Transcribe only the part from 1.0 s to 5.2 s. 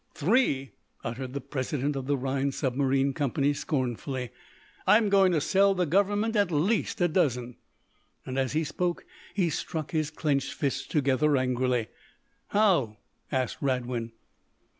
uttered the president of the Rhinds Submarine Company, scornfully. "I'm